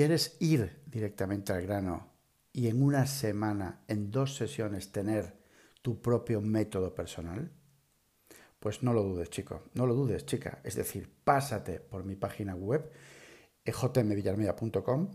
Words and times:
¿Quieres 0.00 0.38
ir 0.40 0.82
directamente 0.86 1.52
al 1.52 1.60
grano 1.60 2.08
y 2.54 2.68
en 2.68 2.82
una 2.82 3.06
semana, 3.06 3.84
en 3.86 4.10
dos 4.10 4.34
sesiones, 4.34 4.92
tener 4.92 5.36
tu 5.82 6.00
propio 6.00 6.40
método 6.40 6.94
personal? 6.94 7.52
Pues 8.58 8.82
no 8.82 8.94
lo 8.94 9.02
dudes, 9.02 9.28
chico, 9.28 9.64
no 9.74 9.84
lo 9.84 9.94
dudes, 9.94 10.24
chica. 10.24 10.62
Es 10.64 10.74
decir, 10.74 11.12
pásate 11.22 11.80
por 11.80 12.04
mi 12.04 12.16
página 12.16 12.54
web, 12.54 12.90
jmvillarmea.com, 13.66 15.10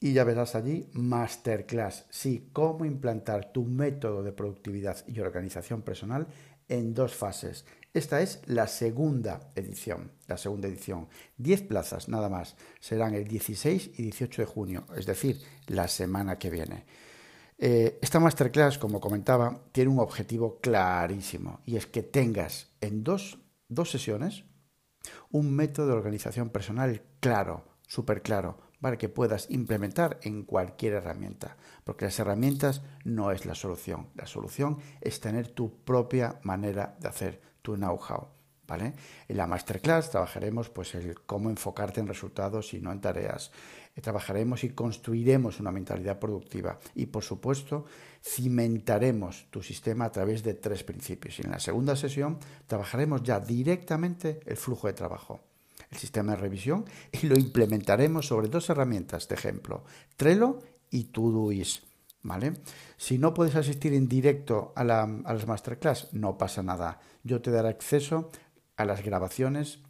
y 0.00 0.12
ya 0.12 0.24
verás 0.24 0.54
allí 0.54 0.88
masterclass, 0.92 2.06
sí, 2.10 2.50
cómo 2.52 2.84
implantar 2.84 3.52
tu 3.52 3.64
método 3.64 4.22
de 4.22 4.32
productividad 4.32 5.06
y 5.06 5.20
organización 5.20 5.82
personal 5.82 6.26
en 6.68 6.94
dos 6.94 7.14
fases. 7.14 7.64
Esta 7.92 8.20
es 8.20 8.40
la 8.46 8.66
segunda 8.66 9.52
edición, 9.54 10.10
la 10.26 10.36
segunda 10.36 10.68
edición. 10.68 11.08
Diez 11.36 11.62
plazas 11.62 12.08
nada 12.08 12.28
más. 12.28 12.56
Serán 12.80 13.14
el 13.14 13.26
16 13.28 13.92
y 13.98 14.02
18 14.02 14.42
de 14.42 14.46
junio, 14.46 14.86
es 14.96 15.06
decir, 15.06 15.40
la 15.68 15.86
semana 15.86 16.38
que 16.38 16.50
viene. 16.50 16.86
Eh, 17.56 17.98
esta 18.02 18.18
masterclass, 18.18 18.78
como 18.78 19.00
comentaba, 19.00 19.62
tiene 19.70 19.90
un 19.90 20.00
objetivo 20.00 20.58
clarísimo 20.60 21.60
y 21.64 21.76
es 21.76 21.86
que 21.86 22.02
tengas 22.02 22.72
en 22.80 23.04
dos, 23.04 23.38
dos 23.68 23.90
sesiones 23.90 24.44
un 25.30 25.54
método 25.54 25.88
de 25.88 25.92
organización 25.92 26.50
personal 26.50 27.02
claro, 27.20 27.64
súper 27.86 28.22
claro, 28.22 28.58
para 28.84 28.98
que 28.98 29.08
puedas 29.08 29.46
implementar 29.48 30.18
en 30.24 30.42
cualquier 30.42 30.92
herramienta. 30.92 31.56
Porque 31.84 32.04
las 32.04 32.18
herramientas 32.18 32.82
no 33.02 33.30
es 33.30 33.46
la 33.46 33.54
solución. 33.54 34.08
La 34.14 34.26
solución 34.26 34.76
es 35.00 35.20
tener 35.20 35.48
tu 35.48 35.74
propia 35.84 36.38
manera 36.42 36.94
de 37.00 37.08
hacer, 37.08 37.40
tu 37.62 37.76
know-how. 37.76 38.28
¿Vale? 38.66 38.92
En 39.26 39.38
la 39.38 39.46
masterclass 39.46 40.10
trabajaremos 40.10 40.68
pues 40.68 40.94
el 40.96 41.18
cómo 41.22 41.48
enfocarte 41.48 42.00
en 42.00 42.08
resultados 42.08 42.74
y 42.74 42.80
no 42.80 42.92
en 42.92 43.00
tareas. 43.00 43.52
Eh, 43.96 44.02
trabajaremos 44.02 44.64
y 44.64 44.74
construiremos 44.74 45.60
una 45.60 45.72
mentalidad 45.72 46.18
productiva 46.18 46.78
y 46.94 47.06
por 47.06 47.24
supuesto 47.24 47.86
cimentaremos 48.22 49.46
tu 49.50 49.62
sistema 49.62 50.04
a 50.04 50.12
través 50.12 50.42
de 50.42 50.52
tres 50.52 50.84
principios. 50.84 51.38
Y 51.38 51.42
en 51.44 51.52
la 51.52 51.58
segunda 51.58 51.96
sesión 51.96 52.38
trabajaremos 52.66 53.22
ya 53.22 53.40
directamente 53.40 54.40
el 54.44 54.58
flujo 54.58 54.88
de 54.88 54.92
trabajo, 54.92 55.40
el 55.90 55.98
sistema 55.98 56.32
de 56.32 56.38
revisión 56.38 56.84
y 57.12 57.26
lo 57.26 57.38
implementaremos 57.38 58.26
sobre 58.26 58.48
dos 58.48 58.68
herramientas 58.70 59.28
de 59.28 59.34
ejemplo, 59.34 59.84
Trello 60.16 60.58
y 60.90 61.04
Todoist. 61.04 61.84
¿Vale? 62.26 62.54
Si 62.96 63.18
no 63.18 63.34
puedes 63.34 63.54
asistir 63.54 63.92
en 63.92 64.08
directo 64.08 64.72
a, 64.76 64.82
la, 64.82 65.06
las 65.06 65.46
masterclass, 65.46 66.08
no 66.14 66.38
pasa 66.38 66.62
nada. 66.62 66.98
Yo 67.22 67.42
te 67.42 67.50
daré 67.50 67.68
acceso 67.68 68.30
a 68.78 68.86
las 68.86 69.02
grabaciones 69.04 69.80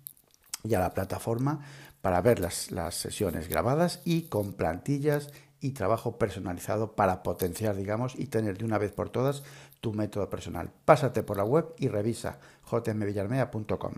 y 0.65 0.75
a 0.75 0.81
la 0.81 0.95
plataforma 0.95 1.61
para 2.01 2.21
ver 2.21 2.41
las, 2.41 2.73
las 2.73 2.97
sesiones 2.97 3.49
grabadas 3.49 4.03
y 4.05 4.23
con 4.23 4.55
plantillas 4.55 5.31
y 5.61 5.71
trabajo 5.71 6.19
personalizado 6.19 6.95
para 6.95 7.23
potenciar, 7.23 7.77
digamos, 7.77 8.15
y 8.19 8.27
tener 8.27 8.59
de 8.59 8.67
una 8.67 8.77
vez 8.77 8.93
por 8.93 9.11
todas 9.11 9.43
tu 9.81 9.95
método 9.95 10.29
personal. 10.29 10.71
Pásate 10.85 11.23
por 11.23 11.37
la 11.37 11.45
web 11.45 11.73
y 11.79 11.89
revisa 11.89 12.39
jmvillarmea.com. 12.69 13.95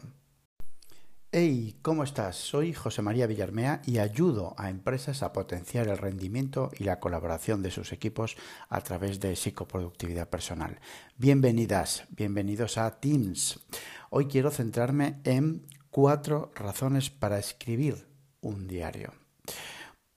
Hey, 1.39 1.77
¿cómo 1.83 2.03
estás? 2.03 2.37
Soy 2.37 2.73
José 2.73 3.03
María 3.03 3.27
Villarmea 3.27 3.83
y 3.85 3.99
ayudo 3.99 4.55
a 4.57 4.71
empresas 4.71 5.23
a 5.23 5.35
potenciar 5.35 5.87
el 5.87 5.99
rendimiento 5.99 6.71
y 6.79 6.85
la 6.85 6.99
colaboración 6.99 7.61
de 7.61 7.71
sus 7.71 7.93
equipos 7.93 8.39
a 8.71 8.81
través 8.81 9.21
de 9.21 9.37
psicoproductividad 9.37 10.31
personal. 10.31 10.81
Bienvenidas, 11.19 12.07
bienvenidos 12.09 12.79
a 12.79 12.91
Teams. 13.01 13.61
Hoy 14.09 14.29
quiero 14.29 14.51
centrarme 14.51 15.21
en 15.25 15.67
cuatro 15.91 16.53
razones 16.55 17.11
para 17.11 17.39
escribir 17.39 18.09
un 18.41 18.67
diario. 18.67 19.13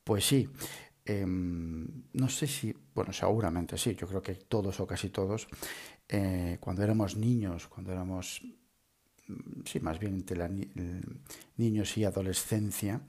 Pues 0.06 0.26
sí, 0.26 0.50
em, 1.04 2.06
no 2.14 2.30
sé 2.30 2.48
si, 2.48 2.74
bueno, 2.96 3.12
seguramente 3.12 3.78
sí, 3.78 3.94
yo 3.94 4.08
creo 4.08 4.22
que 4.22 4.36
todos 4.36 4.80
o 4.80 4.88
casi 4.88 5.10
todos, 5.10 5.50
eh, 6.08 6.56
cuando 6.62 6.82
éramos 6.82 7.18
niños, 7.18 7.68
cuando 7.68 7.92
éramos 7.92 8.42
sí, 9.66 9.80
más 9.80 10.00
bien 10.00 10.16
entre 10.16 10.38
la, 10.38 10.50
niños 11.58 11.98
y 11.98 12.06
adolescencia, 12.06 13.02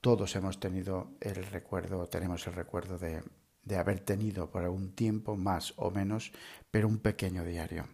todos 0.00 0.34
hemos 0.36 0.58
tenido 0.58 1.12
el 1.20 1.44
recuerdo, 1.46 2.06
tenemos 2.08 2.46
el 2.46 2.54
recuerdo 2.54 2.98
de, 2.98 3.22
haber 3.76 4.00
tenido 4.00 4.50
por 4.50 4.64
algún 4.64 4.92
tiempo, 4.92 5.36
más 5.36 5.74
o 5.76 5.90
menos, 5.90 6.32
pero 6.70 6.88
un 6.88 6.98
pequeño 6.98 7.44
diario. 7.44 7.86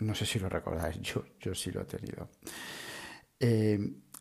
No 0.00 0.14
sé 0.14 0.26
si 0.26 0.38
lo 0.38 0.48
recordáis, 0.48 1.00
yo, 1.00 1.24
yo 1.40 1.54
sí 1.54 1.70
lo 1.70 1.82
he 1.82 1.84
tenido. 1.84 2.28
Eh, 3.38 3.78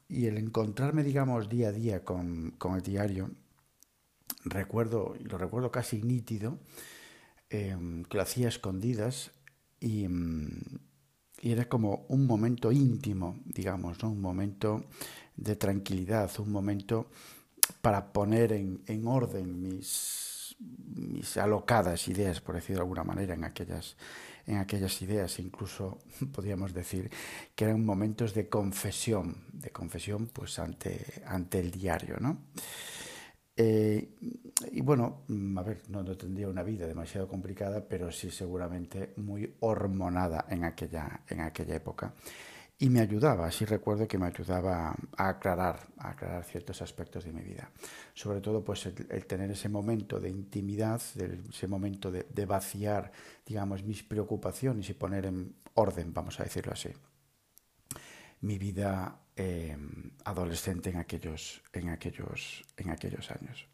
y 0.07 0.27
el 0.27 0.37
encontrarme, 0.37 1.03
digamos, 1.03 1.49
día 1.49 1.69
a 1.69 1.71
día 1.71 2.03
con, 2.03 2.55
el 2.75 2.81
diario, 2.83 3.31
recuerdo, 4.45 5.15
y 5.19 5.23
lo 5.23 5.37
recuerdo 5.37 5.71
casi 5.71 6.03
nítido, 6.03 6.59
eh, 7.49 7.75
que 8.09 8.17
lo 8.17 8.23
hacía 8.23 8.47
escondidas 8.47 9.31
y, 9.79 10.07
mm, 10.07 10.61
y 11.43 11.51
era 11.51 11.65
como 11.65 12.05
un 12.07 12.25
momento 12.25 12.71
íntimo, 12.71 13.35
digamos, 13.43 14.01
¿no? 14.01 14.11
un 14.11 14.21
momento 14.21 14.85
de 15.35 15.57
tranquilidad, 15.57 16.31
un 16.39 16.53
momento 16.53 17.07
para 17.81 18.13
poner 18.13 18.53
en, 18.53 18.81
en 18.87 19.05
orden 19.05 19.61
mis, 19.61 20.55
mis, 20.95 21.35
alocadas 21.35 22.07
ideas, 22.07 22.39
por 22.39 22.55
decirlo 22.55 22.77
de 22.77 22.83
alguna 22.83 23.03
manera, 23.03 23.33
en 23.33 23.43
aquellas, 23.43 23.97
en 24.47 24.55
aquellas 24.55 25.01
ideas. 25.01 25.37
Incluso 25.39 25.99
podríamos 26.33 26.73
decir 26.73 27.11
que 27.55 27.65
eran 27.65 27.83
momentos 27.83 28.33
de 28.33 28.47
confesión, 28.47 29.43
de 29.51 29.69
confesión 29.69 30.27
pues 30.27 30.59
ante, 30.59 31.23
ante 31.27 31.59
el 31.59 31.71
diario, 31.71 32.15
¿no? 32.21 32.37
Eh, 33.55 34.15
y 34.71 34.81
bueno, 34.81 35.23
mm, 35.27 35.57
a 35.57 35.63
ver, 35.63 35.81
no, 35.89 36.03
tendría 36.17 36.47
una 36.47 36.63
vida 36.63 36.87
demasiado 36.87 37.27
complicada, 37.27 37.87
pero 37.87 38.11
sí 38.11 38.31
seguramente 38.31 39.13
muy 39.17 39.55
hormonada 39.59 40.45
en 40.49 40.63
aquella, 40.63 41.21
en 41.27 41.41
aquella 41.41 41.75
época. 41.75 42.13
Y 42.79 42.89
me 42.89 43.01
ayudaba, 43.01 43.49
sí 43.51 43.65
recuerdo 43.65 44.07
que 44.07 44.17
me 44.17 44.25
ayudaba 44.25 44.95
a 45.15 45.29
aclarar, 45.29 45.79
a 45.97 46.09
aclarar 46.09 46.43
ciertos 46.43 46.81
aspectos 46.81 47.23
de 47.23 47.31
mi 47.31 47.41
vida. 47.41 47.69
Sobre 48.13 48.41
todo, 48.41 48.63
pues 48.63 48.87
el, 48.87 49.25
tener 49.25 49.51
ese 49.51 49.69
momento 49.69 50.19
de 50.19 50.29
intimidad, 50.29 51.01
ese 51.49 51.67
momento 51.67 52.11
de, 52.11 52.25
de 52.33 52.45
vaciar, 52.45 53.11
digamos, 53.45 53.83
mis 53.83 54.03
preocupaciones 54.03 54.89
y 54.89 54.93
poner 54.95 55.27
en 55.27 55.55
orden, 55.75 56.13
vamos 56.13 56.39
a 56.39 56.43
decirlo 56.43 56.73
así 56.73 56.89
mi 58.43 58.57
vida 58.57 59.22
eh, 59.35 59.75
adolescente 60.25 60.89
en 60.89 60.97
aquellos, 60.97 61.61
en 61.73 61.89
aquellos, 61.89 62.63
en 62.77 62.89
aquellos 62.89 63.31
años. 63.31 63.67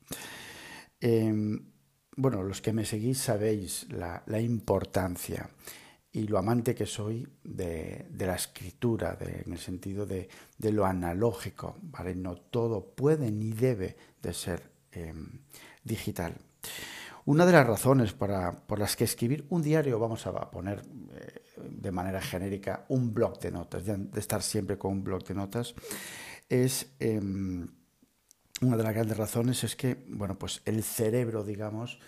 Em, 1.02 1.60
bueno, 2.16 2.44
los 2.44 2.62
que 2.62 2.74
me 2.74 2.86
seguís 2.86 3.20
sabéis 3.20 3.88
la, 3.90 4.24
importancia 4.42 5.50
y 6.12 6.28
lo 6.28 6.38
amante 6.38 6.76
que 6.76 6.86
soy 6.86 7.28
de, 7.44 8.08
la 8.18 8.36
escritura, 8.36 9.18
en 9.20 9.54
el 9.54 9.60
sentido 9.60 10.06
de, 10.06 10.30
lo 10.60 10.86
analógico, 10.86 11.78
¿vale? 11.82 12.16
No 12.16 12.36
todo 12.36 12.96
puede 12.96 13.32
ni 13.32 13.52
debe 13.52 13.96
de 14.22 14.34
ser 14.34 14.72
em, 14.92 15.42
digital. 15.84 16.36
Una 17.26 17.46
de 17.46 17.52
las 17.52 17.68
razones 17.68 18.14
por 18.14 18.80
las 18.80 18.96
que 18.96 19.04
escribir 19.04 19.46
un 19.50 19.62
diario, 19.62 20.00
vamos 20.00 20.26
a 20.26 20.50
poner 20.50 20.82
eh, 21.14 21.42
de 21.72 21.92
manera 21.92 22.22
genérica 22.22 22.86
un 22.90 23.14
blog 23.14 23.40
de 23.40 23.52
notas, 23.52 23.86
de 23.86 24.20
estar 24.20 24.42
siempre 24.42 24.78
con 24.78 24.94
un 24.94 25.04
blog 25.04 25.24
de 25.24 25.34
notas, 25.34 25.74
es 26.50 26.88
em, 27.00 27.68
una 28.62 28.78
de 28.78 28.84
las 28.84 28.94
grandes 28.94 29.18
razones 29.18 29.64
es 29.64 29.76
que, 29.76 30.06
bueno, 30.10 30.38
pues 30.38 30.62
el 30.66 30.84
cerebro, 30.84 31.44
digamos, 31.44 32.00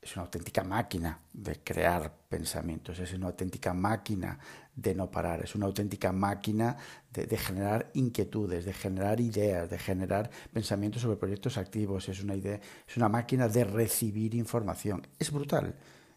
es 0.00 0.16
una 0.16 0.24
auténtica 0.24 0.64
máquina 0.64 1.20
de 1.32 1.62
crear 1.62 2.10
pensamientos, 2.28 2.98
es 3.00 3.12
una 3.12 3.26
auténtica 3.26 3.74
máquina 3.74 4.38
de 4.74 4.94
no 4.94 5.10
parar, 5.10 5.44
es 5.44 5.54
una 5.54 5.66
auténtica 5.66 6.10
máquina 6.10 6.76
de, 7.12 7.36
generar 7.36 7.90
inquietudes, 7.92 8.64
de 8.64 8.72
generar 8.72 9.20
ideas, 9.20 9.68
de 9.68 9.78
generar 9.78 10.30
pensamientos 10.52 11.02
sobre 11.02 11.18
proyectos 11.18 11.58
activos, 11.58 12.08
es 12.08 12.22
una, 12.22 12.34
idea, 12.34 12.60
es 12.88 12.96
una 12.96 13.10
máquina 13.10 13.48
de 13.48 13.64
recibir 13.64 14.34
información. 14.34 15.06
Es 15.18 15.30
brutal, 15.30 15.74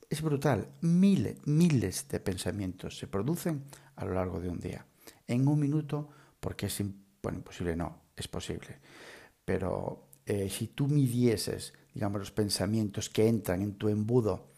es 0.09 0.21
brutal. 0.21 0.67
Miles, 0.81 1.38
miles 1.45 2.07
de 2.07 2.19
pensamientos 2.19 2.97
se 2.97 3.07
producen 3.07 3.63
a 3.95 4.05
lo 4.05 4.13
largo 4.13 4.39
de 4.39 4.50
un 4.50 4.59
día. 4.59 4.85
En 5.27 5.47
un 5.47 5.59
minuto, 5.59 6.09
porque 6.39 6.67
es 6.67 6.81
bueno, 7.21 7.38
imposible, 7.38 7.75
no, 7.75 8.01
es 8.15 8.27
posible. 8.27 8.79
Pero 9.45 10.09
eh, 10.25 10.50
si 10.50 10.67
tú 10.67 10.88
midieses, 10.88 11.73
digamos, 11.94 12.19
los 12.19 12.31
pensamientos 12.31 13.09
que 13.09 13.27
entran 13.27 13.61
en 13.61 13.75
tu 13.75 13.89
embudo 13.89 14.51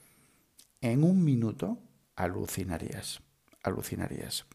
en 0.82 1.04
un 1.04 1.24
minuto, 1.24 1.80
alucinarías, 2.16 3.22
alucinarías. 3.64 4.46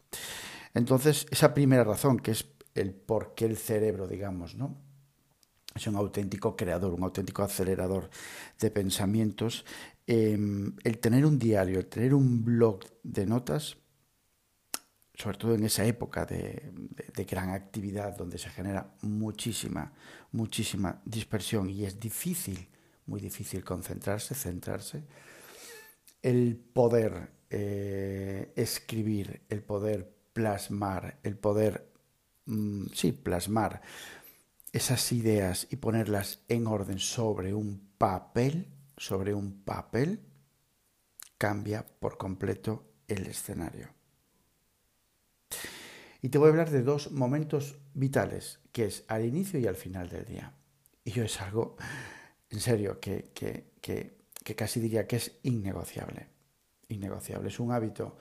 Entonces, 0.73 1.25
esa 1.31 1.53
primera 1.53 1.83
razón, 1.83 2.19
que 2.19 2.31
es 2.31 2.45
el 2.75 2.93
por 2.93 3.33
qué 3.35 3.45
el 3.45 3.57
cerebro, 3.57 4.07
digamos, 4.07 4.55
¿no? 4.55 4.77
Es 5.75 5.87
un 5.87 5.95
auténtico 5.95 6.55
creador, 6.55 6.93
un 6.93 7.03
auténtico 7.03 7.43
acelerador 7.43 8.09
de 8.59 8.71
pensamientos. 8.71 9.65
Em, 10.07 10.75
el 10.83 10.97
tener 10.99 11.25
un 11.25 11.37
diario, 11.37 11.79
el 11.79 11.87
tener 11.87 12.13
un 12.13 12.43
blog 12.43 12.81
de 13.03 13.25
notas, 13.25 13.77
sobre 15.13 15.37
todo 15.37 15.53
en 15.53 15.63
esa 15.63 15.85
época 15.85 16.25
de, 16.25 16.71
gran 17.29 17.51
actividad 17.51 18.17
donde 18.17 18.39
se 18.39 18.49
genera 18.49 18.95
muchísima, 19.01 19.93
muchísima 20.31 21.01
dispersión 21.05 21.69
y 21.69 21.85
es 21.85 21.99
difícil, 21.99 22.67
muy 23.05 23.21
difícil 23.21 23.63
concentrarse, 23.63 24.33
centrarse, 24.33 25.03
el 26.21 26.55
poder 26.55 27.29
eh, 27.49 28.51
escribir, 28.55 29.41
el 29.49 29.61
poder 29.61 30.11
plasmar, 30.33 31.19
el 31.21 31.37
poder, 31.37 31.91
mm, 32.45 32.87
sí, 32.93 33.11
plasmar 33.11 33.81
esas 34.71 35.11
ideas 35.11 35.67
y 35.69 35.75
ponerlas 35.75 36.39
en 36.47 36.65
orden 36.65 36.97
sobre 36.97 37.53
un 37.53 37.91
papel, 37.97 38.67
sobre 39.01 39.33
un 39.33 39.63
papel, 39.63 40.19
cambia 41.39 41.83
por 41.83 42.19
completo 42.19 42.85
el 43.07 43.25
escenario. 43.25 43.89
Y 46.21 46.29
te 46.29 46.37
voy 46.37 46.47
a 46.47 46.49
hablar 46.51 46.69
de 46.69 46.83
dos 46.83 47.11
momentos 47.11 47.79
vitales, 47.95 48.59
que 48.71 48.85
es 48.85 49.03
al 49.07 49.25
inicio 49.25 49.59
y 49.59 49.65
al 49.65 49.75
final 49.75 50.07
del 50.07 50.25
día. 50.25 50.53
Y 51.03 51.13
yo 51.13 51.23
es 51.23 51.41
algo, 51.41 51.77
en 52.51 52.59
serio, 52.59 52.99
que, 52.99 53.31
que, 53.33 53.71
que 53.81 54.55
casi 54.55 54.79
diría 54.79 55.07
que 55.07 55.15
es 55.15 55.39
innegociable. 55.41 56.27
Innegociable. 56.89 57.49
Es 57.49 57.59
un 57.59 57.71
hábito 57.71 58.19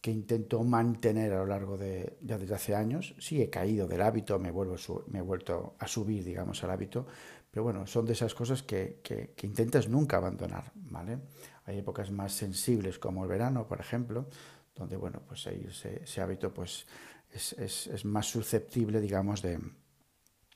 que 0.00 0.10
intento 0.10 0.62
mantener 0.64 1.32
a 1.32 1.38
lo 1.38 1.46
largo 1.46 1.76
de 1.76 2.18
ya 2.20 2.38
desde 2.38 2.54
hace 2.54 2.74
años. 2.74 3.14
Sí 3.18 3.40
he 3.42 3.50
caído 3.50 3.86
del 3.86 4.00
hábito, 4.00 4.38
me, 4.38 4.50
vuelvo 4.50 4.76
me 5.08 5.18
he 5.18 5.22
vuelto 5.22 5.76
a 5.78 5.86
subir, 5.86 6.24
digamos, 6.24 6.64
al 6.64 6.70
hábito, 6.70 7.06
pero 7.50 7.64
bueno, 7.64 7.86
son 7.86 8.06
de 8.06 8.12
esas 8.12 8.34
cosas 8.34 8.62
que, 8.62 9.00
que, 9.02 9.34
intentas 9.46 9.88
nunca 9.88 10.18
abandonar, 10.18 10.70
¿vale? 10.74 11.18
Hay 11.64 11.78
épocas 11.78 12.10
más 12.10 12.32
sensibles 12.32 12.98
como 12.98 13.24
el 13.24 13.28
verano, 13.28 13.66
por 13.66 13.80
ejemplo, 13.80 14.28
donde, 14.74 14.96
bueno, 14.96 15.22
pues 15.26 15.46
ese, 15.46 16.20
hábito 16.20 16.54
pues 16.54 16.86
es, 17.32 18.04
más 18.04 18.26
susceptible, 18.26 19.00
digamos, 19.00 19.42
de, 19.42 19.58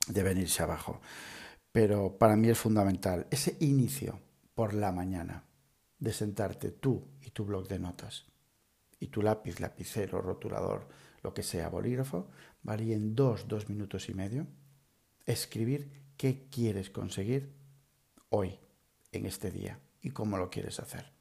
de 0.07 0.23
venirse 0.23 0.63
abajo. 0.63 1.01
Pero 1.73 2.17
para 2.17 2.37
mí 2.37 2.49
es 2.49 2.59
fundamental 2.59 3.27
ese 3.31 3.57
inicio 3.61 4.21
por 4.55 4.73
la 4.73 4.93
mañana 4.93 5.45
de 5.99 6.13
sentarte 6.13 6.71
tú 6.71 7.09
y 7.21 7.31
tu 7.31 7.45
blog 7.45 7.67
de 7.67 7.81
notas 7.81 8.27
y 9.01 9.09
tu 9.09 9.21
lápiz, 9.21 9.59
lapicero, 9.59 10.23
rotulador, 10.23 10.87
lo 11.23 11.35
que 11.35 11.43
sea, 11.43 11.69
bolígrafo, 11.69 12.29
varía 12.63 12.95
en 12.95 13.17
dos, 13.17 13.49
dos 13.49 13.69
minutos 13.69 14.09
y 14.09 14.15
medio, 14.15 14.47
escribir 15.27 16.04
qué 16.17 16.49
quieres 16.51 16.91
conseguir 16.91 17.53
hoy, 18.31 18.59
en 19.13 19.27
este 19.27 19.51
día, 19.51 19.81
y 20.01 20.11
cómo 20.11 20.37
lo 20.37 20.51
quieres 20.51 20.81
hacer. 20.81 21.13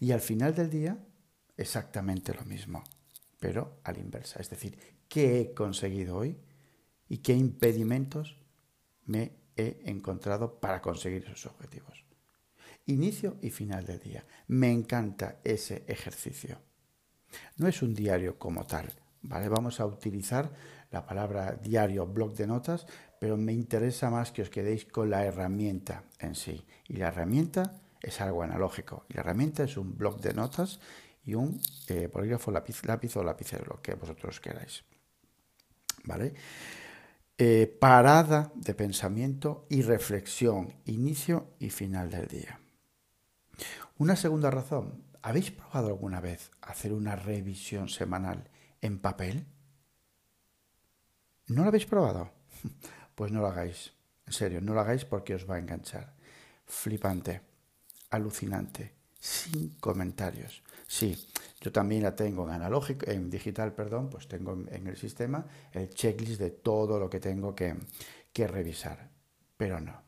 Y 0.00 0.12
al 0.12 0.20
final 0.20 0.54
del 0.54 0.70
día, 0.70 0.98
exactamente 1.56 2.34
lo 2.34 2.44
mismo, 2.44 2.82
pero 3.38 3.80
a 3.84 3.92
la 3.92 4.00
inversa, 4.00 4.40
es 4.40 4.50
decir, 4.50 4.78
qué 5.08 5.40
he 5.40 5.54
conseguido 5.54 6.16
hoy 6.16 6.36
y 7.08 7.18
qué 7.18 7.34
impedimentos 7.34 8.36
me 9.04 9.32
he 9.56 9.82
encontrado 9.84 10.60
para 10.60 10.80
conseguir 10.80 11.24
esos 11.24 11.46
objetivos. 11.46 12.04
Inicio 12.86 13.36
y 13.42 13.50
final 13.50 13.84
del 13.84 14.00
día. 14.00 14.24
Me 14.48 14.72
encanta 14.72 15.40
ese 15.44 15.84
ejercicio. 15.86 16.60
No 17.56 17.68
es 17.68 17.82
un 17.82 17.94
diario 17.94 18.38
como 18.38 18.66
tal, 18.66 18.92
¿vale? 19.22 19.48
Vamos 19.48 19.80
a 19.80 19.86
utilizar 19.86 20.50
la 20.90 21.06
palabra 21.06 21.52
diario, 21.52 22.06
blog 22.06 22.34
de 22.34 22.46
notas, 22.46 22.86
pero 23.18 23.36
me 23.36 23.52
interesa 23.52 24.10
más 24.10 24.32
que 24.32 24.42
os 24.42 24.50
quedéis 24.50 24.84
con 24.84 25.10
la 25.10 25.24
herramienta 25.24 26.04
en 26.18 26.34
sí. 26.34 26.64
Y 26.88 26.96
la 26.96 27.08
herramienta 27.08 27.80
es 28.00 28.20
algo 28.20 28.42
analógico. 28.42 29.06
La 29.08 29.20
herramienta 29.20 29.64
es 29.64 29.76
un 29.76 29.96
blog 29.96 30.20
de 30.20 30.34
notas 30.34 30.80
y 31.24 31.34
un 31.34 31.60
eh, 31.88 32.08
polígrafo, 32.08 32.50
lápiz, 32.50 32.84
lápiz 32.84 33.16
o 33.16 33.24
lapicero, 33.24 33.64
lo 33.66 33.80
que 33.80 33.94
vosotros 33.94 34.40
queráis. 34.40 34.84
¿Vale? 36.04 36.34
Eh, 37.38 37.66
parada 37.80 38.52
de 38.54 38.74
pensamiento 38.74 39.66
y 39.70 39.82
reflexión, 39.82 40.74
inicio 40.84 41.54
y 41.58 41.70
final 41.70 42.10
del 42.10 42.26
día. 42.26 42.60
Una 43.98 44.16
segunda 44.16 44.50
razón, 44.50 45.12
¿Habéis 45.22 45.52
probado 45.52 45.86
alguna 45.86 46.20
vez 46.20 46.50
hacer 46.60 46.92
una 46.92 47.14
revisión 47.14 47.88
semanal 47.88 48.50
en 48.82 48.98
papel? 48.98 49.46
¿No 51.48 51.62
lo 51.62 51.68
habéis 51.68 51.86
probado? 51.86 52.30
Pues 53.14 53.30
no 53.30 53.40
lo 53.42 53.48
hagáis. 53.48 53.92
En 54.26 54.32
serio, 54.32 54.60
no 54.62 54.72
lo 54.72 54.80
hagáis 54.80 55.04
porque 55.04 55.34
os 55.34 55.48
va 55.48 55.56
a 55.56 55.58
enganchar. 55.58 56.14
Flipante, 56.64 57.42
alucinante, 58.08 58.94
sin 59.18 59.74
comentarios. 59.76 60.62
Sí, 60.86 61.28
yo 61.60 61.70
también 61.70 62.02
la 62.02 62.16
tengo 62.16 62.44
en 62.44 62.54
analógico, 62.54 63.08
en 63.10 63.28
digital, 63.28 63.74
perdón, 63.74 64.08
pues 64.08 64.26
tengo 64.28 64.54
en 64.70 64.86
el 64.86 64.96
sistema 64.96 65.46
el 65.72 65.90
checklist 65.90 66.40
de 66.40 66.50
todo 66.50 66.98
lo 66.98 67.10
que 67.10 67.20
tengo 67.20 67.54
que, 67.54 67.76
que 68.32 68.46
revisar. 68.46 69.10
Pero 69.58 69.78
no, 69.78 70.02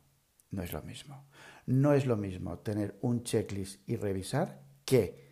no 0.50 0.62
es 0.62 0.72
lo 0.72 0.82
mismo. 0.82 1.26
No 1.66 1.92
es 1.92 2.06
lo 2.06 2.16
mismo 2.16 2.58
tener 2.60 2.98
un 3.02 3.22
checklist 3.22 3.86
y 3.86 3.96
revisar 3.96 4.62
que 4.86 5.24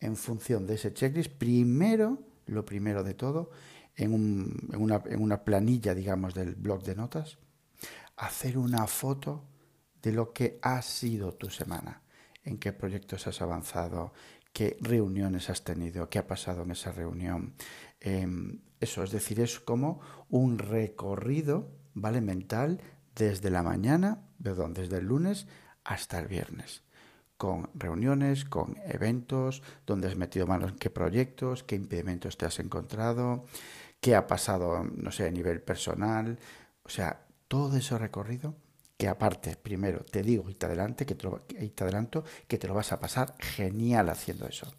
en 0.00 0.14
función 0.16 0.66
de 0.66 0.74
ese 0.74 0.94
checklist, 0.94 1.32
primero, 1.32 2.27
lo 2.48 2.64
primero 2.64 3.04
de 3.04 3.14
todo, 3.14 3.50
en, 3.94 4.12
una, 4.76 5.44
planilla, 5.44 5.94
digamos, 5.94 6.34
del 6.34 6.54
blog 6.54 6.82
de 6.82 6.94
notas, 6.94 7.38
hacer 8.16 8.56
una 8.56 8.86
foto 8.86 9.44
de 10.02 10.12
lo 10.12 10.32
que 10.32 10.58
ha 10.62 10.80
sido 10.82 11.34
tu 11.34 11.50
semana, 11.50 12.02
en 12.44 12.58
qué 12.58 12.72
proyectos 12.72 13.26
has 13.26 13.42
avanzado, 13.42 14.12
qué 14.52 14.76
reuniones 14.80 15.50
has 15.50 15.64
tenido, 15.64 16.08
qué 16.08 16.20
ha 16.20 16.26
pasado 16.26 16.62
en 16.62 16.70
esa 16.70 16.92
reunión. 16.92 17.54
Em, 18.00 18.60
eso, 18.80 19.02
es 19.02 19.10
decir, 19.10 19.40
es 19.40 19.58
como 19.58 20.00
un 20.28 20.58
recorrido, 20.58 21.72
¿vale? 21.94 22.20
Mental 22.20 22.80
desde 23.14 23.50
la 23.50 23.64
mañana, 23.64 24.28
perdón, 24.40 24.74
desde 24.74 24.98
el 24.98 25.06
lunes 25.06 25.48
hasta 25.84 26.20
el 26.20 26.28
viernes 26.28 26.84
con 27.38 27.70
reuniones, 27.74 28.44
con 28.44 28.76
eventos, 28.84 29.62
donde 29.86 30.08
has 30.08 30.16
metido 30.16 30.46
manos 30.46 30.72
en 30.72 30.78
qué 30.78 30.90
proyectos, 30.90 31.62
qué 31.62 31.76
impedimentos 31.76 32.36
te 32.36 32.44
has 32.44 32.58
encontrado, 32.58 33.46
qué 34.00 34.16
ha 34.16 34.26
pasado, 34.26 34.84
no 34.84 35.12
sé, 35.12 35.26
a 35.26 35.30
nivel 35.30 35.62
personal. 35.62 36.38
O 36.82 36.90
sea, 36.90 37.24
todo 37.46 37.76
ese 37.76 37.96
recorrido 37.96 38.56
que 38.98 39.08
aparte, 39.08 39.56
primero, 39.56 40.04
te 40.04 40.22
digo 40.22 40.50
y 40.50 40.54
te, 40.54 40.66
adelante, 40.66 41.06
que 41.06 41.14
te, 41.14 41.28
te 41.70 41.84
adelanto 41.84 42.24
que 42.48 42.58
te 42.58 42.66
lo 42.66 42.74
vas 42.74 42.92
a 42.92 42.98
pasar 42.98 43.36
genial 43.38 44.08
haciendo 44.08 44.46
eso. 44.46 44.74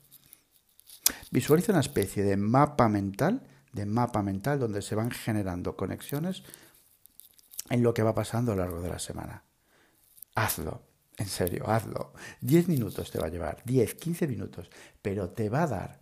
Visualiza 1.31 1.71
una 1.71 1.79
especie 1.79 2.23
de 2.23 2.35
mapa 2.35 2.89
mental, 2.89 3.47
de 3.71 3.85
mapa 3.85 4.21
mental 4.21 4.59
donde 4.59 4.81
se 4.81 4.95
van 4.95 5.11
generando 5.11 5.77
conexiones 5.77 6.43
en 7.69 7.83
lo 7.83 7.93
que 7.93 8.03
va 8.03 8.13
pasando 8.13 8.51
a 8.51 8.55
lo 8.55 8.63
largo 8.63 8.81
de 8.81 8.89
la 8.89 8.99
semana. 8.99 9.43
Hazlo, 10.35 10.88
en 11.19 11.27
serio, 11.27 11.69
hazlo. 11.69 12.13
10 12.41 12.67
minutos 12.67 13.11
te 13.11 13.19
va 13.19 13.27
a 13.27 13.29
llevar, 13.29 13.61
10, 13.65 13.95
15 13.95 14.27
minutos, 14.27 14.69
pero 15.01 15.29
te 15.29 15.49
va 15.49 15.63
a 15.63 15.67
dar 15.67 15.99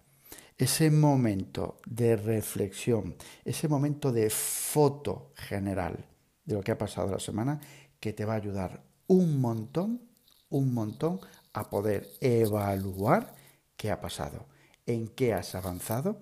ese 0.57 0.89
momento 0.89 1.79
de 1.85 2.15
reflexión, 2.15 3.15
ese 3.43 3.67
momento 3.67 4.11
de 4.11 4.29
foto 4.29 5.31
general 5.35 6.05
de 6.45 6.55
lo 6.55 6.61
que 6.61 6.71
ha 6.71 6.77
pasado 6.77 7.11
la 7.11 7.19
semana, 7.19 7.59
que 7.99 8.13
te 8.13 8.25
va 8.25 8.33
a 8.33 8.37
ayudar 8.37 8.83
un 9.07 9.41
montón, 9.41 10.01
un 10.49 10.73
montón 10.73 11.19
a 11.53 11.69
poder 11.69 12.07
evaluar 12.21 13.35
qué 13.75 13.91
ha 13.91 13.99
pasado, 13.99 14.47
en 14.85 15.07
qué 15.07 15.33
has 15.33 15.55
avanzado 15.55 16.21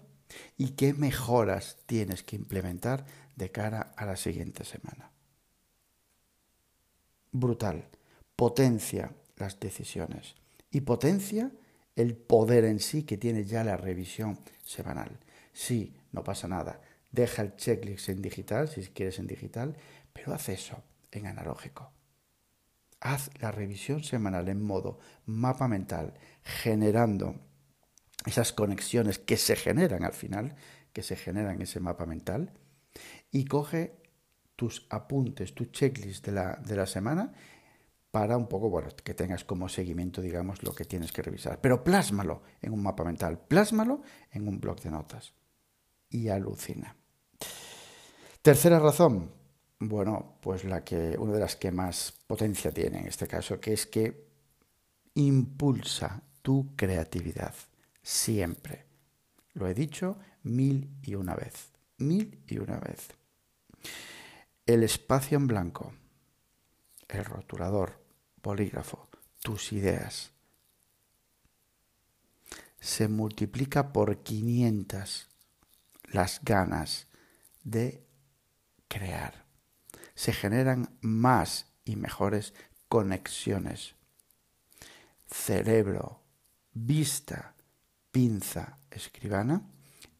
y 0.57 0.69
qué 0.71 0.93
mejoras 0.93 1.77
tienes 1.85 2.23
que 2.23 2.35
implementar 2.35 3.05
de 3.35 3.51
cara 3.51 3.93
a 3.95 4.05
la 4.05 4.15
siguiente 4.15 4.63
semana. 4.63 5.11
Brutal 7.31 7.89
potencia 8.35 9.11
las 9.37 9.59
decisiones 9.59 10.35
y 10.71 10.81
potencia 10.81 11.51
el 11.95 12.15
poder 12.15 12.65
en 12.65 12.79
sí 12.79 13.03
que 13.03 13.17
tiene 13.17 13.45
ya 13.45 13.63
la 13.63 13.77
revisión 13.77 14.39
semanal. 14.63 15.19
Sí, 15.53 15.95
no 16.11 16.23
pasa 16.23 16.47
nada. 16.47 16.81
Deja 17.11 17.41
el 17.41 17.55
checklist 17.55 18.09
en 18.09 18.21
digital, 18.21 18.67
si 18.67 18.81
quieres 18.87 19.19
en 19.19 19.27
digital, 19.27 19.77
pero 20.11 20.33
haz 20.33 20.49
eso 20.49 20.83
en 21.11 21.27
analógico. 21.27 21.91
Haz 22.99 23.29
la 23.39 23.51
revisión 23.51 24.03
semanal 24.03 24.49
en 24.49 24.61
modo 24.61 24.99
mapa 25.25 25.67
mental, 25.67 26.13
generando 26.43 27.39
esas 28.25 28.51
conexiones 28.51 29.19
que 29.19 29.37
se 29.37 29.55
generan 29.55 30.03
al 30.03 30.13
final, 30.13 30.55
que 30.91 31.03
se 31.03 31.15
generan 31.15 31.55
en 31.55 31.61
ese 31.61 31.79
mapa 31.79 32.05
mental, 32.05 32.51
y 33.31 33.45
coge 33.45 33.95
tus 34.55 34.87
apuntes, 34.89 35.53
tu 35.53 35.65
checklist 35.65 36.25
de 36.25 36.31
la, 36.31 36.55
de 36.55 36.75
la 36.75 36.85
semana 36.85 37.33
para 38.15 38.37
un 38.37 38.47
poco, 38.47 38.69
bueno, 38.69 38.87
que 39.03 39.13
tengas 39.13 39.43
como 39.43 39.67
seguimiento, 39.67 40.21
digamos, 40.21 40.63
lo 40.63 40.73
que 40.73 40.85
tienes 40.85 41.11
que 41.11 41.21
revisar. 41.21 41.59
Pero 41.59 41.83
plásmalo 41.83 42.43
en 42.61 42.71
un 42.71 42.81
mapa 42.81 43.03
mental, 43.03 43.37
plásmalo 43.39 44.03
en 44.31 44.47
un 44.47 44.57
blog 44.61 44.79
de 44.79 44.89
notas. 44.89 45.33
Y 46.09 46.29
alucina. 46.29 46.95
Tercera 48.41 48.79
razón, 48.79 49.33
bueno, 49.79 50.37
pues 50.39 50.63
la 50.63 50.81
que, 50.81 51.17
una 51.19 51.33
de 51.33 51.41
las 51.41 51.57
que 51.57 51.73
más 51.73 52.13
potencia 52.25 52.71
tiene 52.71 52.99
en 52.99 53.07
este 53.07 53.27
caso, 53.27 53.59
que 53.59 53.73
es 53.73 53.85
que 53.85 54.29
impulsa 55.15 56.23
tu 56.41 56.73
creatividad, 56.77 57.53
siempre. 58.01 58.85
Lo 59.55 59.67
he 59.67 59.73
dicho 59.73 60.17
mil 60.43 60.89
y 61.03 61.15
una 61.15 61.35
vez. 61.35 61.73
Mil 61.97 62.41
y 62.47 62.59
una 62.59 62.79
vez. 62.79 63.09
El 64.65 64.83
espacio 64.83 65.35
en 65.35 65.47
blanco, 65.47 65.91
el 67.09 67.25
rotulador, 67.25 68.04
polígrafo, 68.45 69.07
tus 69.41 69.73
ideas, 69.73 70.31
se 72.79 73.07
multiplica 73.07 73.91
por 73.91 74.21
500 74.21 75.27
las 76.11 76.41
ganas 76.43 77.07
de 77.63 78.05
crear. 78.87 79.45
Se 80.13 80.31
generan 80.31 80.95
más 81.01 81.65
y 81.85 81.95
mejores 81.95 82.53
conexiones. 82.87 83.95
Cerebro, 85.25 86.21
vista, 86.71 87.55
pinza, 88.11 88.77
escribana 88.91 89.67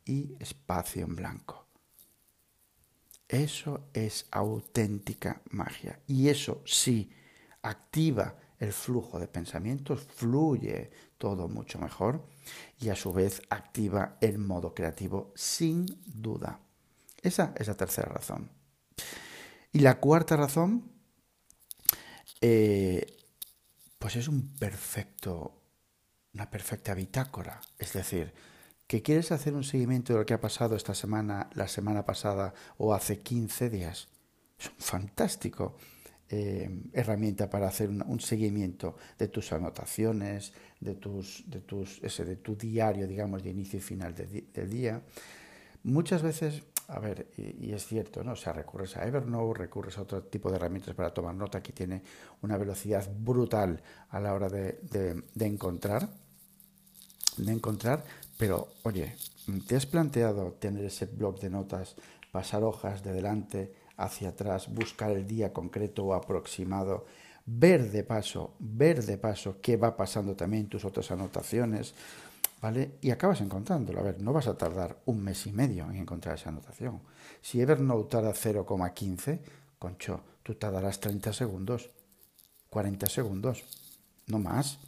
y 0.04 0.36
espacio 0.40 1.06
en 1.06 1.16
blanco. 1.16 1.68
Eso 3.28 3.88
es 3.94 4.26
auténtica 4.32 5.44
magia. 5.52 6.00
Y 6.08 6.30
eso 6.30 6.64
sí 6.66 7.12
activa 7.66 8.36
el 8.60 8.72
flujo 8.72 9.20
de 9.20 9.28
pensamientos, 9.28 10.02
fluye 10.02 10.92
todo 11.18 11.48
mucho 11.48 11.80
mejor 11.80 12.26
y 12.80 12.90
a 12.90 12.96
su 12.96 13.12
vez 13.12 13.42
activa 13.50 14.18
el 14.22 14.38
modo 14.38 14.74
creativo 14.74 15.32
sin 15.36 15.86
duda. 16.06 16.60
Esa 17.22 17.54
es 17.58 17.68
la 17.68 17.76
tercera 17.76 18.10
razón. 18.10 18.50
Y 19.72 19.80
la 19.80 20.00
cuarta 20.00 20.38
razón, 20.38 20.92
eh, 22.40 23.06
pues 24.00 24.16
es 24.16 24.28
un 24.28 24.54
perfecto, 24.56 25.62
una 26.34 26.50
perfecta 26.50 26.94
bitácora. 26.94 27.60
Es 27.78 27.94
decir, 27.94 28.34
que 28.88 29.02
quieres 29.02 29.32
hacer 29.32 29.54
un 29.54 29.64
seguimiento 29.64 30.14
de 30.14 30.20
lo 30.20 30.26
que 30.26 30.36
ha 30.36 30.40
pasado 30.40 30.76
esta 30.76 30.94
semana, 30.94 31.50
la 31.56 31.68
semana 31.68 32.06
pasada 32.06 32.54
o 32.78 32.94
hace 32.94 33.20
15 33.20 33.70
días. 33.70 34.08
Es 34.58 34.70
un 34.70 34.78
fantástico 34.78 35.76
eh, 36.30 36.70
herramienta 36.94 37.50
para 37.50 37.68
hacer 37.68 37.90
un, 37.90 38.20
seguimiento 38.20 38.98
de 39.20 39.28
tus 39.28 39.54
anotaciones, 39.54 40.54
de, 40.80 40.96
tus, 40.96 41.44
de, 41.48 41.62
tus, 41.62 42.02
ese, 42.04 42.26
de 42.26 42.38
tu 42.38 42.56
diario, 42.56 43.08
digamos, 43.08 43.44
de 43.44 43.52
inicio 43.52 43.78
y 43.78 43.82
final 43.82 44.16
del 44.16 44.70
día. 44.70 45.02
Muchas 45.84 46.24
veces, 46.24 46.64
a 46.88 47.00
ver, 47.00 47.28
y, 47.38 47.72
es 47.72 47.86
cierto, 47.86 48.24
¿no? 48.24 48.32
O 48.32 48.36
sea, 48.36 48.54
recurres 48.54 48.98
a 48.98 49.06
Evernote, 49.06 49.60
recurres 49.60 50.00
a 50.00 50.02
otro 50.02 50.24
tipo 50.24 50.50
de 50.50 50.56
herramientas 50.56 50.96
para 50.96 51.14
tomar 51.14 51.36
nota 51.36 51.62
que 51.62 51.74
tiene 51.74 52.02
una 52.42 52.58
velocidad 52.58 53.08
brutal 53.20 53.84
a 54.10 54.20
la 54.20 54.34
hora 54.34 54.50
de, 54.50 54.80
de 54.82 55.46
encontrar, 55.46 56.10
de 57.38 57.52
encontrar, 57.52 58.04
pero 58.38 58.70
oye, 58.82 59.16
¿te 59.68 59.76
has 59.76 59.86
planteado 59.86 60.54
tener 60.54 60.86
ese 60.86 61.06
blog 61.06 61.40
de 61.40 61.50
notas, 61.52 61.96
pasar 62.32 62.64
hojas 62.64 63.04
de 63.04 63.14
delante, 63.14 63.85
hacia 63.98 64.30
atrás, 64.30 64.74
buscar 64.74 65.12
el 65.12 65.26
día 65.26 65.54
concreto 65.54 66.06
o 66.06 66.14
aproximado, 66.14 67.06
ver 67.46 67.92
de 67.92 68.04
paso, 68.04 68.56
ver 68.60 69.04
de 69.04 69.18
paso 69.18 69.58
qué 69.62 69.78
va 69.78 69.96
pasando 69.96 70.36
también 70.36 70.68
tus 70.68 70.84
otras 70.86 71.12
anotaciones, 71.12 71.94
¿vale? 72.62 72.96
Y 73.02 73.12
acabas 73.12 73.42
encontrándolo. 73.42 74.00
A 74.00 74.04
ver, 74.04 74.22
no 74.22 74.34
vas 74.34 74.48
a 74.48 74.58
tardar 74.58 74.98
un 75.06 75.24
mes 75.24 75.46
y 75.46 75.52
medio 75.52 75.90
en 75.90 75.98
encontrar 75.98 76.36
esa 76.36 76.50
anotación. 76.50 77.02
Si 77.42 77.62
Evernote 77.62 78.10
tarda 78.10 78.34
0,15, 78.34 79.40
concho, 79.78 80.22
tú 80.42 80.56
tardarás 80.56 81.00
30 81.00 81.34
segundos, 81.34 81.92
40 82.70 83.08
segundos, 83.08 83.64
no 84.28 84.40
más. 84.40 84.80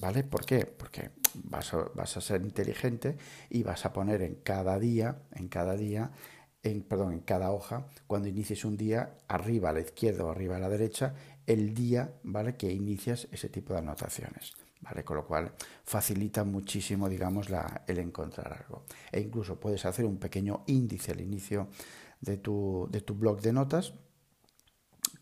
¿Vale? 0.00 0.22
¿Por 0.22 0.46
qué? 0.46 0.64
Porque 0.64 1.10
vas 1.34 1.74
a, 1.74 1.78
vas 1.94 2.16
a 2.16 2.20
ser 2.20 2.42
inteligente 2.42 3.16
y 3.50 3.64
vas 3.64 3.84
a 3.84 3.92
poner 3.92 4.22
en 4.22 4.36
cada 4.36 4.78
día, 4.78 5.22
en 5.32 5.48
cada 5.48 5.74
día, 5.74 6.12
en, 6.68 6.82
perdón, 6.82 7.12
en 7.12 7.20
cada 7.20 7.50
hoja, 7.50 7.86
cuando 8.06 8.28
inicies 8.28 8.64
un 8.64 8.76
día, 8.76 9.18
arriba 9.28 9.70
a 9.70 9.72
la 9.72 9.80
izquierda 9.80 10.24
o 10.24 10.30
arriba 10.30 10.56
a 10.56 10.60
la 10.60 10.68
derecha, 10.68 11.14
el 11.46 11.74
día 11.74 12.12
¿vale? 12.22 12.56
que 12.56 12.70
inicias 12.70 13.28
ese 13.32 13.48
tipo 13.48 13.72
de 13.72 13.80
anotaciones. 13.80 14.52
¿Vale? 14.80 15.02
Con 15.02 15.16
lo 15.16 15.26
cual 15.26 15.52
facilita 15.84 16.44
muchísimo, 16.44 17.08
digamos, 17.08 17.50
la, 17.50 17.82
el 17.88 17.98
encontrar 17.98 18.52
algo. 18.52 18.84
E 19.10 19.20
incluso 19.20 19.58
puedes 19.58 19.84
hacer 19.84 20.04
un 20.04 20.18
pequeño 20.18 20.62
índice 20.68 21.10
al 21.10 21.20
inicio 21.20 21.66
de 22.20 22.36
tu, 22.36 22.86
de 22.88 23.00
tu 23.00 23.14
blog 23.14 23.40
de 23.40 23.52
notas, 23.52 23.94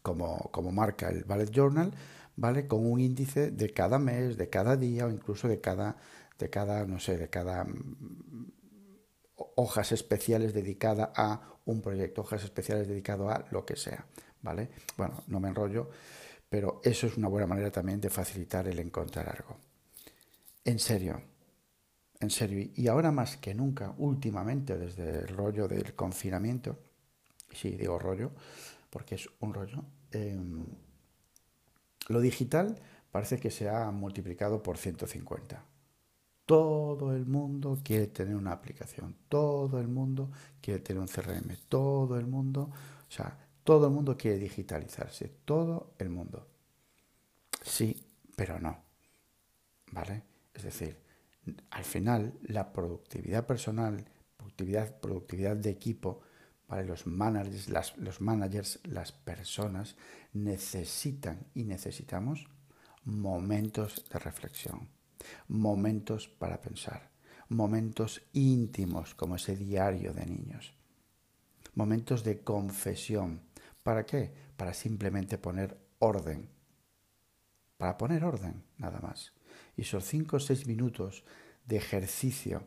como, 0.03 0.51
como 0.53 0.73
marca 0.73 1.09
el 1.09 1.25
Ballet 1.25 1.51
Journal, 1.51 1.93
¿vale? 2.37 2.67
Con 2.67 2.85
un 2.85 3.01
índice 3.01 3.51
de 3.51 3.73
cada 3.73 3.99
mes, 3.99 4.37
de 4.37 4.51
cada 4.51 4.77
día 4.77 5.07
o 5.07 5.11
incluso 5.11 5.49
de 5.49 5.61
cada, 5.61 5.97
de 6.39 6.51
cada, 6.51 6.85
no 6.85 7.01
sé, 7.01 7.17
de 7.17 7.31
cada 7.31 7.67
hojas 9.57 9.93
especiales 9.93 10.55
dedicadas 10.55 11.11
a 11.15 11.41
un 11.65 11.81
proyecto, 11.81 12.23
hojas 12.23 12.45
especiales 12.45 12.89
dedicadas 12.89 13.41
a 13.41 13.45
lo 13.51 13.65
que 13.65 13.77
sea, 13.77 14.07
¿vale? 14.43 14.71
Bueno, 14.97 15.23
no 15.27 15.41
me 15.41 15.49
enrollo, 15.49 15.91
pero 16.49 16.81
eso 16.85 17.07
es 17.07 17.17
una 17.17 17.29
buena 17.29 17.47
manera 17.47 17.71
también 17.71 18.01
de 18.01 18.11
facilitar 18.11 18.69
el 18.69 18.79
encontrar 18.79 19.29
algo. 19.29 19.57
En 20.65 20.79
serio, 20.79 21.21
en 22.21 22.31
serio, 22.31 22.71
y 22.75 22.87
ahora 22.89 23.11
más 23.11 23.37
que 23.37 23.55
nunca, 23.55 23.95
últimamente, 23.99 24.77
desde 24.77 25.21
el 25.21 25.29
rollo 25.29 25.69
del 25.69 25.95
confinamiento, 25.95 26.79
sí, 27.53 27.77
digo 27.77 27.99
rollo, 27.99 28.33
porque 28.91 29.17
es 29.17 29.29
un 29.41 29.55
rollo, 29.55 29.85
em, 30.13 30.67
lo 32.09 32.21
digital 32.21 32.79
parece 33.11 33.39
que 33.39 33.51
se 33.51 33.69
ha 33.69 33.91
multiplicado 33.91 34.63
por 34.63 34.77
150 34.77 35.65
todo 36.47 37.15
el 37.15 37.27
mundo 37.27 37.79
quiere 37.83 38.07
tener 38.07 38.37
una 38.37 38.53
aplicación, 38.53 39.17
todo 39.29 39.81
el 39.81 39.89
mundo 39.89 40.31
quiere 40.61 40.81
tener 40.81 41.03
un 41.03 41.09
CRM, 41.09 41.57
todo 41.69 42.17
el 42.19 42.27
mundo, 42.27 42.71
o 43.09 43.11
sea, 43.11 43.37
todo 43.65 43.89
el 43.89 43.93
mundo 43.93 44.17
quiere 44.17 44.39
digitalizarse, 44.39 45.29
todo 45.45 45.95
el 45.99 46.09
mundo. 46.09 46.47
Sí, 47.63 48.01
pero 48.37 48.61
no. 48.61 48.79
¿Vale? 49.91 50.23
Es 50.55 50.63
decir, 50.63 50.97
al 51.71 51.85
final 51.85 52.35
la 52.45 52.73
productividad 52.73 53.45
personal, 53.45 54.05
productividad, 54.37 55.01
productividad 55.01 55.57
de 55.57 55.71
equipo, 55.71 56.21
¿vale? 56.69 56.85
los, 56.85 57.09
managers, 57.09 57.69
las, 57.69 57.97
los 57.99 58.21
managers, 58.21 58.79
las 58.85 59.11
personas 59.11 59.97
necesitan 60.33 61.49
y 61.55 61.65
necesitamos 61.65 62.47
momentos 63.05 64.05
de 64.13 64.19
reflexión 64.21 64.97
momentos 65.49 66.29
para 66.29 66.61
pensar, 66.61 67.11
momentos 67.49 68.23
íntimos 68.33 69.15
como 69.15 69.37
ese 69.37 69.57
diario 69.57 70.13
de 70.13 70.27
niños, 70.27 70.75
momentos 71.75 72.25
de 72.25 72.43
confesión. 72.43 73.43
¿Para 73.83 74.05
qué? 74.05 74.33
Para 74.57 74.75
simplemente 74.75 75.39
poner 75.39 75.79
orden. 75.99 76.49
Para 77.77 77.97
poner 77.97 78.25
orden, 78.25 78.65
nada 78.79 79.01
más. 79.01 79.33
Y 79.77 79.83
esos 79.83 80.05
cinco 80.05 80.37
o 80.37 80.41
seis 80.41 80.67
minutos 80.67 81.25
de 81.67 81.77
ejercicio, 81.77 82.65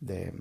de, 0.00 0.34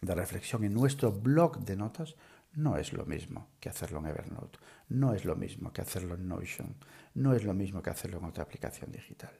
de 0.00 0.14
reflexión 0.14 0.64
en 0.64 0.74
nuestro 0.74 1.10
blog 1.10 1.64
de 1.64 1.76
notas, 1.76 2.14
no 2.52 2.76
es 2.76 2.92
lo 2.92 3.06
mismo 3.06 3.48
que 3.60 3.68
hacerlo 3.68 4.00
en 4.00 4.06
Evernote, 4.06 4.58
no 4.88 5.14
es 5.14 5.24
lo 5.24 5.36
mismo 5.36 5.72
que 5.72 5.82
hacerlo 5.82 6.16
en 6.16 6.28
Notion, 6.28 6.76
no 7.14 7.32
es 7.34 7.44
lo 7.44 7.54
mismo 7.54 7.80
que 7.80 7.90
hacerlo 7.90 8.18
en 8.18 8.24
otra 8.24 8.42
aplicación 8.42 8.90
digital 8.90 9.32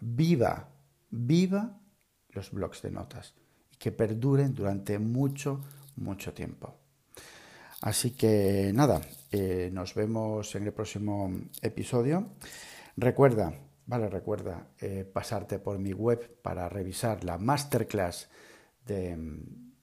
viva, 0.00 0.68
viva 1.10 1.78
los 2.30 2.50
blogs 2.50 2.82
de 2.82 2.90
notas 2.90 3.34
y 3.70 3.76
que 3.76 3.92
perduren 3.92 4.54
durante 4.54 4.98
mucho, 4.98 5.60
mucho 5.96 6.32
tiempo. 6.32 6.74
Así 7.82 8.10
que 8.10 8.72
nada, 8.74 9.00
eh, 9.30 9.70
nos 9.72 9.94
vemos 9.94 10.54
en 10.54 10.64
el 10.64 10.72
próximo 10.72 11.32
episodio. 11.62 12.32
Recuerda, 12.96 13.54
vale, 13.86 14.08
recuerda 14.08 14.68
eh, 14.78 15.08
pasarte 15.10 15.58
por 15.58 15.78
mi 15.78 15.92
web 15.92 16.40
para 16.42 16.68
revisar 16.68 17.24
la 17.24 17.38
masterclass 17.38 18.28
de, 18.84 19.16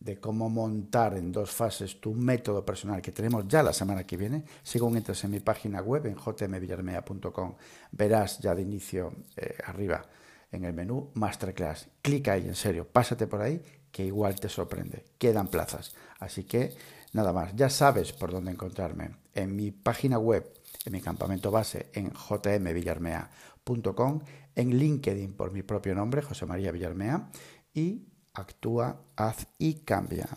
de, 0.08 0.20
cómo 0.20 0.50
montar 0.50 1.16
en 1.16 1.32
dos 1.32 1.52
fases 1.52 2.00
tu 2.00 2.14
método 2.14 2.66
personal 2.66 3.02
que 3.02 3.12
tenemos 3.12 3.48
ya 3.48 3.62
la 3.62 3.74
semana 3.74 4.04
que 4.04 4.18
viene. 4.18 4.44
Según 4.64 4.98
entras 4.98 5.24
en 5.24 5.32
mi 5.32 5.40
página 5.40 5.82
web 5.82 6.06
en 6.06 6.16
jmvillarmea.com, 6.16 7.56
verás 7.92 8.40
ya 8.40 8.56
de 8.56 8.62
inicio 8.62 9.14
eh, 9.36 9.56
arriba 9.66 10.06
en 10.52 10.66
el 10.66 10.74
menú 10.74 11.12
Masterclass. 11.14 11.90
Clica 12.02 12.34
ahí, 12.34 12.48
en 12.48 12.56
serio, 12.56 12.88
pásate 12.88 13.28
por 13.28 13.42
ahí, 13.42 13.62
que 13.92 14.06
igual 14.06 14.40
te 14.40 14.50
sorprende. 14.50 15.06
Quedan 15.18 15.48
plazas. 15.48 15.94
Así 16.20 16.46
que 16.46 16.76
nada 17.14 17.34
más, 17.34 17.56
ya 17.56 17.70
sabes 17.70 18.14
por 18.14 18.32
dónde 18.32 18.52
encontrarme. 18.52 19.16
En 19.34 19.56
mi 19.56 19.72
página 19.72 20.20
web, 20.20 20.54
en 20.86 20.94
mi 20.94 21.02
campamento 21.02 21.52
base, 21.52 21.90
en 21.94 22.12
jmvillarmea.com, 22.12 24.22
en 24.56 24.78
LinkedIn 24.78 25.34
por 25.34 25.52
mi 25.52 25.64
propio 25.64 25.94
nombre, 25.94 26.22
José 26.22 26.46
María 26.46 26.72
Villarmea, 26.72 27.30
y 27.74 28.08
actúa, 28.40 29.02
haz 29.16 29.48
y 29.58 29.76
cambia. 29.76 30.28